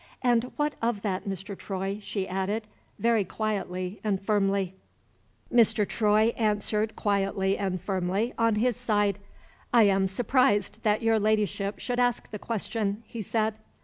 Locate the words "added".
2.27-2.65